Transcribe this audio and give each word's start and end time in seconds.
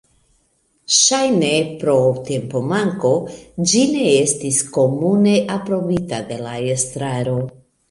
Ŝajne 0.99 1.51
pro 1.83 1.97
tempomanko, 2.29 3.13
ĝi 3.73 3.85
ne 3.93 4.09
estis 4.23 4.59
komune 4.81 5.37
aprobita 5.59 6.25
de 6.33 6.43
la 6.49 6.59
estraro. 6.75 7.41